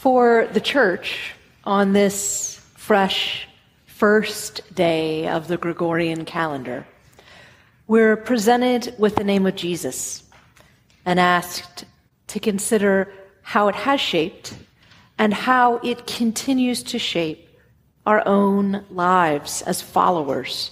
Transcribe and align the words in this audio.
For 0.00 0.46
the 0.52 0.60
church, 0.60 1.32
on 1.64 1.92
this 1.92 2.60
fresh 2.76 3.48
first 3.86 4.60
day 4.72 5.26
of 5.26 5.48
the 5.48 5.56
Gregorian 5.56 6.24
calendar, 6.24 6.86
we're 7.88 8.14
presented 8.14 8.94
with 8.96 9.16
the 9.16 9.24
name 9.24 9.44
of 9.44 9.56
Jesus 9.56 10.22
and 11.04 11.18
asked 11.18 11.84
to 12.28 12.38
consider 12.38 13.12
how 13.42 13.66
it 13.66 13.74
has 13.74 14.00
shaped 14.00 14.54
and 15.18 15.34
how 15.34 15.78
it 15.78 16.06
continues 16.06 16.84
to 16.84 16.98
shape 17.00 17.48
our 18.06 18.22
own 18.24 18.84
lives 18.90 19.62
as 19.62 19.82
followers. 19.82 20.70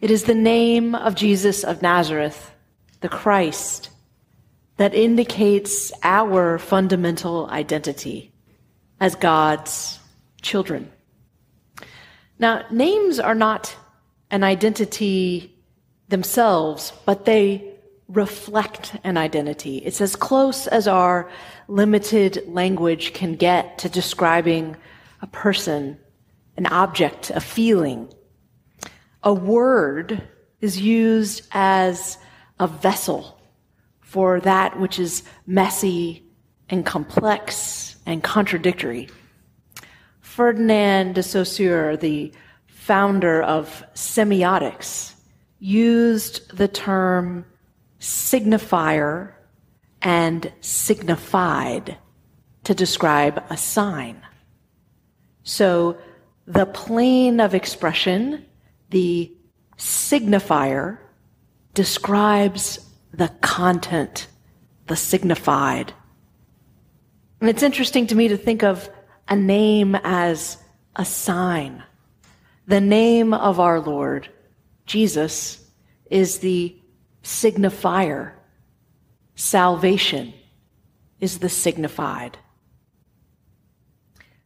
It 0.00 0.12
is 0.12 0.22
the 0.22 0.36
name 0.36 0.94
of 0.94 1.16
Jesus 1.16 1.64
of 1.64 1.82
Nazareth, 1.82 2.52
the 3.00 3.08
Christ, 3.08 3.90
that 4.82 4.94
indicates 4.94 5.92
our 6.02 6.58
fundamental 6.58 7.48
identity 7.50 8.32
as 8.98 9.14
God's 9.14 10.00
children. 10.40 10.90
Now, 12.40 12.64
names 12.68 13.20
are 13.20 13.36
not 13.36 13.76
an 14.32 14.42
identity 14.42 15.54
themselves, 16.08 16.92
but 17.06 17.26
they 17.26 17.74
reflect 18.08 18.96
an 19.04 19.16
identity. 19.16 19.76
It's 19.78 20.00
as 20.00 20.16
close 20.16 20.66
as 20.66 20.88
our 20.88 21.30
limited 21.68 22.42
language 22.48 23.12
can 23.12 23.36
get 23.36 23.78
to 23.78 23.88
describing 23.88 24.76
a 25.20 25.28
person, 25.28 25.96
an 26.56 26.66
object, 26.66 27.30
a 27.30 27.40
feeling. 27.40 28.12
A 29.22 29.32
word 29.32 30.26
is 30.60 30.80
used 30.80 31.46
as 31.52 32.18
a 32.58 32.66
vessel 32.66 33.38
for 34.12 34.40
that 34.40 34.78
which 34.78 34.98
is 34.98 35.22
messy 35.46 36.22
and 36.68 36.84
complex 36.84 37.96
and 38.04 38.22
contradictory. 38.22 39.08
Ferdinand 40.20 41.14
de 41.14 41.22
Saussure, 41.22 41.96
the 41.96 42.30
founder 42.66 43.42
of 43.42 43.82
semiotics, 43.94 45.14
used 45.60 46.54
the 46.54 46.68
term 46.68 47.46
signifier 48.00 49.32
and 50.02 50.52
signified 50.60 51.96
to 52.64 52.74
describe 52.74 53.42
a 53.48 53.56
sign. 53.56 54.20
So 55.42 55.96
the 56.46 56.66
plane 56.66 57.40
of 57.40 57.54
expression, 57.54 58.44
the 58.90 59.32
signifier, 59.78 60.98
describes 61.72 62.91
the 63.12 63.28
content, 63.40 64.26
the 64.86 64.96
signified. 64.96 65.92
And 67.40 67.50
it's 67.50 67.62
interesting 67.62 68.06
to 68.08 68.14
me 68.14 68.28
to 68.28 68.36
think 68.36 68.62
of 68.62 68.88
a 69.28 69.36
name 69.36 69.94
as 69.96 70.58
a 70.96 71.04
sign. 71.04 71.82
The 72.66 72.80
name 72.80 73.34
of 73.34 73.60
our 73.60 73.80
Lord, 73.80 74.28
Jesus, 74.86 75.64
is 76.10 76.38
the 76.38 76.76
signifier. 77.22 78.32
Salvation 79.34 80.32
is 81.20 81.38
the 81.38 81.48
signified. 81.48 82.38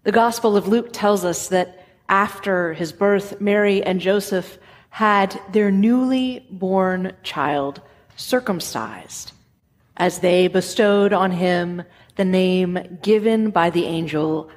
The 0.05 0.12
Gospel 0.12 0.56
of 0.56 0.69
Luke 0.69 0.91
tells 0.92 1.25
us 1.25 1.48
that 1.48 1.84
after 2.09 2.72
his 2.75 2.92
birth, 2.92 3.41
Mary 3.41 3.83
and 3.83 4.00
Joseph 4.00 4.59
had 4.91 5.41
their 5.53 5.71
newly 5.71 6.47
born 6.50 7.12
child 7.22 7.83
circumcised, 8.16 9.32
as 9.97 10.19
they 10.19 10.49
bestowed 10.49 11.12
on 11.12 11.31
him 11.31 11.82
the 12.16 12.25
name 12.25 12.99
given 13.03 13.50
by 13.50 13.71
the 13.71 13.84
angel 13.87 14.50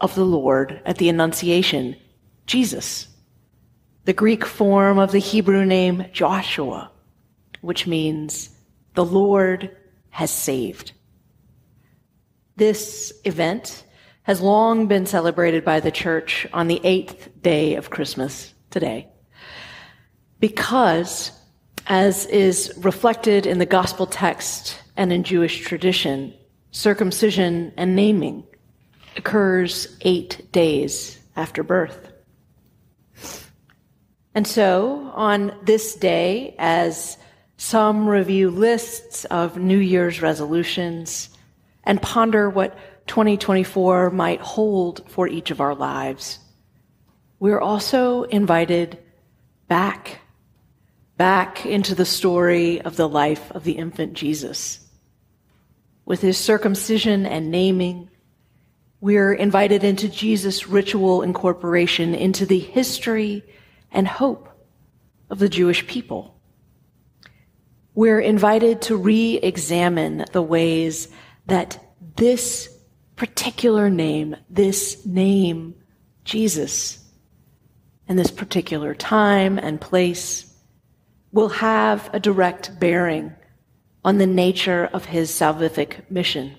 of 0.00 0.14
the 0.14 0.24
Lord 0.24 0.80
at 0.84 0.98
the 0.98 1.08
Annunciation, 1.08 1.96
Jesus, 2.46 3.08
the 4.04 4.12
Greek 4.12 4.44
form 4.44 4.98
of 4.98 5.12
the 5.12 5.18
Hebrew 5.18 5.64
name 5.64 6.06
Joshua, 6.12 6.90
which 7.60 7.86
means 7.86 8.50
the 8.94 9.04
Lord 9.04 9.76
has 10.10 10.30
saved. 10.30 10.92
This 12.56 13.12
event 13.24 13.84
has 14.22 14.40
long 14.40 14.86
been 14.86 15.06
celebrated 15.06 15.64
by 15.64 15.80
the 15.80 15.90
church 15.90 16.46
on 16.52 16.68
the 16.68 16.80
eighth 16.84 17.30
day 17.42 17.74
of 17.74 17.90
Christmas 17.90 18.52
today 18.70 19.08
because 20.40 21.32
as 21.90 22.24
is 22.26 22.72
reflected 22.76 23.46
in 23.46 23.58
the 23.58 23.66
gospel 23.66 24.06
text 24.06 24.80
and 24.96 25.12
in 25.12 25.24
Jewish 25.24 25.62
tradition, 25.62 26.32
circumcision 26.70 27.72
and 27.76 27.96
naming 27.96 28.44
occurs 29.16 29.98
eight 30.02 30.52
days 30.52 31.18
after 31.34 31.64
birth. 31.64 32.12
And 34.36 34.46
so, 34.46 35.10
on 35.16 35.52
this 35.64 35.96
day, 35.96 36.54
as 36.60 37.18
some 37.56 38.08
review 38.08 38.50
lists 38.50 39.24
of 39.24 39.56
New 39.56 39.78
Year's 39.78 40.22
resolutions 40.22 41.28
and 41.82 42.00
ponder 42.00 42.48
what 42.48 42.78
2024 43.08 44.10
might 44.10 44.40
hold 44.40 45.10
for 45.10 45.26
each 45.26 45.50
of 45.50 45.60
our 45.60 45.74
lives, 45.74 46.38
we're 47.40 47.60
also 47.60 48.22
invited 48.22 48.96
back 49.66 50.19
back 51.20 51.66
into 51.66 51.94
the 51.94 52.06
story 52.06 52.80
of 52.80 52.96
the 52.96 53.06
life 53.06 53.50
of 53.50 53.62
the 53.62 53.72
infant 53.72 54.14
Jesus. 54.14 54.80
With 56.06 56.22
his 56.22 56.38
circumcision 56.38 57.26
and 57.26 57.50
naming, 57.50 58.08
we're 59.02 59.34
invited 59.34 59.84
into 59.84 60.08
Jesus' 60.08 60.66
ritual 60.66 61.20
incorporation 61.20 62.14
into 62.14 62.46
the 62.46 62.58
history 62.58 63.44
and 63.92 64.08
hope 64.08 64.48
of 65.28 65.38
the 65.38 65.50
Jewish 65.50 65.86
people. 65.86 66.40
We're 67.94 68.20
invited 68.20 68.80
to 68.88 68.96
re 68.96 69.34
examine 69.42 70.24
the 70.32 70.40
ways 70.40 71.08
that 71.44 71.78
this 72.16 72.74
particular 73.16 73.90
name, 73.90 74.36
this 74.48 75.04
name, 75.04 75.74
Jesus, 76.24 76.98
and 78.08 78.18
this 78.18 78.30
particular 78.30 78.94
time 78.94 79.58
and 79.58 79.78
place, 79.78 80.49
will 81.32 81.48
have 81.48 82.10
a 82.12 82.20
direct 82.20 82.78
bearing 82.80 83.32
on 84.04 84.18
the 84.18 84.26
nature 84.26 84.88
of 84.92 85.06
his 85.06 85.30
salvific 85.30 86.10
mission. 86.10 86.56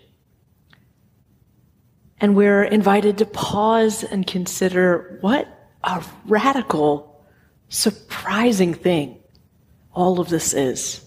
And 2.19 2.35
we're 2.35 2.63
invited 2.63 3.17
to 3.17 3.25
pause 3.25 4.03
and 4.03 4.27
consider 4.27 5.17
what 5.21 5.47
a 5.83 6.03
radical, 6.25 7.25
surprising 7.69 8.73
thing 8.73 9.19
all 9.93 10.19
of 10.19 10.29
this 10.29 10.53
is. 10.53 11.03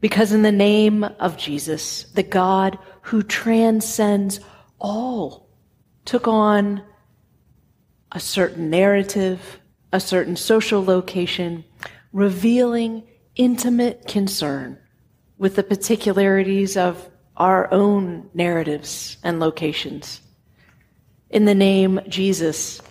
Because 0.00 0.32
in 0.32 0.42
the 0.42 0.52
name 0.52 1.02
of 1.02 1.36
Jesus, 1.36 2.04
the 2.14 2.22
God 2.22 2.78
who 3.02 3.22
transcends 3.22 4.38
all 4.78 5.48
took 6.04 6.28
on 6.28 6.82
a 8.12 8.20
certain 8.20 8.70
narrative, 8.70 9.58
a 9.92 9.98
certain 9.98 10.36
social 10.36 10.84
location, 10.84 11.64
revealing 12.12 13.04
intimate 13.36 14.06
concern 14.06 14.78
with 15.36 15.56
the 15.56 15.62
particularities 15.62 16.76
of 16.76 17.08
our 17.36 17.72
own 17.72 18.28
narratives 18.34 19.16
and 19.22 19.38
locations. 19.38 20.20
In 21.30 21.44
the 21.44 21.54
name 21.54 22.00
Jesus, 22.08 22.82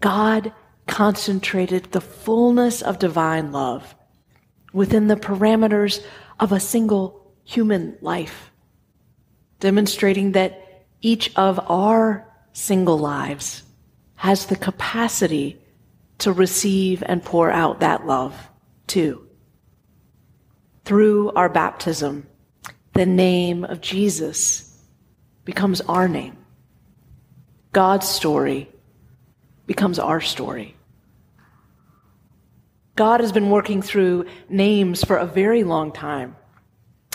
God 0.00 0.52
concentrated 0.86 1.84
the 1.92 2.00
fullness 2.00 2.82
of 2.82 2.98
divine 2.98 3.52
love 3.52 3.94
within 4.72 5.06
the 5.06 5.16
parameters 5.16 6.04
of 6.40 6.52
a 6.52 6.60
single 6.60 7.32
human 7.44 7.96
life, 8.00 8.50
demonstrating 9.60 10.32
that 10.32 10.84
each 11.00 11.34
of 11.36 11.60
our 11.70 12.26
single 12.52 12.98
lives 12.98 13.62
has 14.16 14.46
the 14.46 14.56
capacity 14.56 15.60
to 16.18 16.32
receive 16.32 17.02
and 17.06 17.22
pour 17.22 17.50
out 17.50 17.80
that 17.80 18.06
love 18.06 18.34
too. 18.86 19.28
Through 20.84 21.32
our 21.32 21.48
baptism, 21.48 22.26
the 22.92 23.06
name 23.06 23.64
of 23.64 23.80
Jesus 23.80 24.78
becomes 25.44 25.80
our 25.82 26.08
name. 26.08 26.36
God's 27.72 28.08
story 28.08 28.70
becomes 29.66 29.98
our 29.98 30.20
story. 30.20 30.76
God 32.94 33.20
has 33.20 33.32
been 33.32 33.50
working 33.50 33.82
through 33.82 34.24
names 34.48 35.04
for 35.04 35.18
a 35.18 35.26
very 35.26 35.62
long 35.64 35.92
time. 35.92 36.36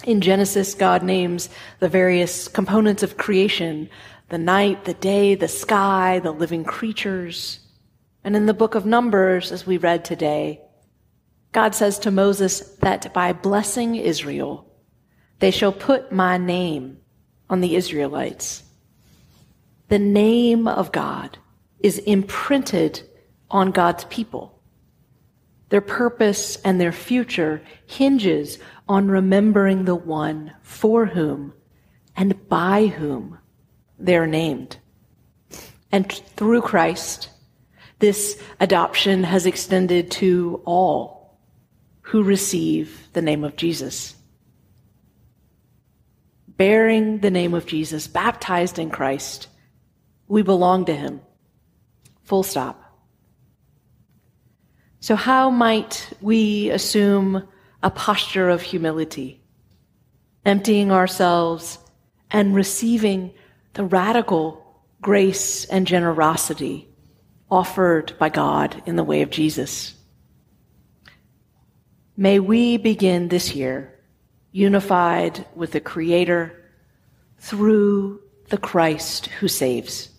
In 0.03 0.21
Genesis, 0.21 0.75
God 0.75 1.01
names 1.01 1.49
the 1.79 1.89
various 1.89 2.47
components 2.47 3.03
of 3.03 3.17
creation 3.17 3.89
the 4.29 4.37
night, 4.37 4.85
the 4.85 4.93
day, 4.93 5.35
the 5.35 5.47
sky, 5.47 6.19
the 6.19 6.31
living 6.31 6.63
creatures. 6.63 7.59
And 8.23 8.35
in 8.35 8.45
the 8.45 8.53
book 8.53 8.75
of 8.75 8.85
Numbers, 8.85 9.51
as 9.51 9.65
we 9.65 9.77
read 9.77 10.05
today, 10.05 10.61
God 11.51 11.75
says 11.75 11.99
to 11.99 12.11
Moses 12.11 12.59
that 12.81 13.13
by 13.13 13.33
blessing 13.33 13.95
Israel, 13.95 14.71
they 15.39 15.51
shall 15.51 15.73
put 15.73 16.11
my 16.11 16.37
name 16.37 16.99
on 17.49 17.61
the 17.61 17.75
Israelites. 17.75 18.63
The 19.89 19.99
name 19.99 20.67
of 20.67 20.91
God 20.91 21.37
is 21.79 21.97
imprinted 21.97 23.01
on 23.49 23.71
God's 23.71 24.05
people. 24.05 24.61
Their 25.69 25.81
purpose 25.81 26.57
and 26.57 26.79
their 26.79 26.91
future 26.91 27.61
hinges 27.87 28.59
on 28.87 29.07
remembering 29.07 29.85
the 29.85 29.95
one 29.95 30.53
for 30.61 31.05
whom 31.05 31.53
and 32.15 32.47
by 32.47 32.87
whom 32.87 33.39
they're 33.97 34.27
named. 34.27 34.77
And 35.91 36.11
through 36.11 36.61
Christ, 36.61 37.29
this 38.01 38.41
adoption 38.59 39.23
has 39.23 39.45
extended 39.45 40.11
to 40.11 40.61
all 40.65 41.39
who 42.01 42.23
receive 42.23 43.07
the 43.13 43.21
name 43.21 43.43
of 43.43 43.55
Jesus. 43.55 44.15
Bearing 46.47 47.19
the 47.19 47.31
name 47.31 47.53
of 47.53 47.65
Jesus, 47.65 48.07
baptized 48.07 48.77
in 48.77 48.89
Christ, 48.89 49.47
we 50.27 50.41
belong 50.41 50.85
to 50.85 50.95
him. 50.95 51.21
Full 52.23 52.43
stop. 52.43 52.77
So, 54.99 55.15
how 55.15 55.49
might 55.49 56.11
we 56.21 56.69
assume 56.69 57.47
a 57.81 57.89
posture 57.89 58.49
of 58.49 58.61
humility, 58.61 59.41
emptying 60.45 60.91
ourselves 60.91 61.79
and 62.29 62.55
receiving 62.55 63.33
the 63.73 63.83
radical 63.85 64.63
grace 65.01 65.65
and 65.65 65.87
generosity 65.87 66.90
offered 67.51 68.17
by 68.17 68.29
God 68.29 68.81
in 68.85 68.95
the 68.95 69.03
way 69.03 69.21
of 69.21 69.29
Jesus. 69.29 69.93
May 72.15 72.39
we 72.39 72.77
begin 72.77 73.27
this 73.27 73.53
year 73.53 73.99
unified 74.51 75.45
with 75.55 75.71
the 75.71 75.79
Creator 75.79 76.55
through 77.37 78.21
the 78.49 78.57
Christ 78.57 79.27
who 79.27 79.47
saves, 79.47 80.09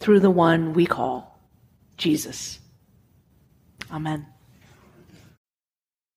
through 0.00 0.20
the 0.20 0.30
one 0.30 0.72
we 0.74 0.86
call 0.86 1.40
Jesus. 1.96 2.58
Amen. 3.90 4.26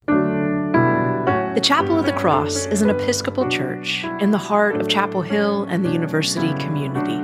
The 0.08 1.62
Chapel 1.62 2.00
of 2.00 2.06
the 2.06 2.14
Cross 2.14 2.68
is 2.68 2.82
an 2.82 2.90
Episcopal 2.90 3.50
church 3.50 4.06
in 4.22 4.32
the 4.32 4.38
heart 4.38 4.80
of 4.80 4.88
Chapel 4.88 5.22
Hill 5.22 5.64
and 5.64 5.84
the 5.84 5.92
university 5.92 6.54
community. 6.54 7.18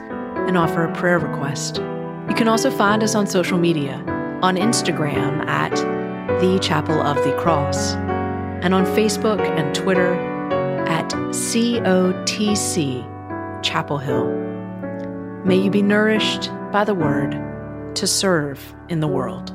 and 0.49 0.59
offer 0.59 0.85
a 0.85 0.93
prayer 0.95 1.19
request. 1.19 1.77
You 1.77 2.35
can 2.35 2.49
also 2.49 2.71
find 2.71 3.03
us 3.03 3.15
on 3.15 3.27
social 3.27 3.59
media, 3.59 3.97
on 4.43 4.57
Instagram 4.57 5.47
at 5.47 5.75
The 6.41 6.59
Chapel 6.59 7.01
of 7.01 7.17
the 7.19 7.37
Cross, 7.37 7.95
and 7.95 8.75
on 8.75 8.85
Facebook 8.87 9.41
and 9.41 9.75
Twitter 9.75 10.15
at 10.89 11.11
COTC 11.11 13.05
Chapel 13.63 13.99
Hill. 13.99 14.29
May 15.45 15.57
you 15.57 15.71
be 15.71 15.83
nourished 15.83 16.51
by 16.73 16.85
the 16.85 16.95
word 16.95 17.39
to 17.95 18.07
serve 18.07 18.75
in 18.89 19.01
the 19.01 19.07
world. 19.07 19.53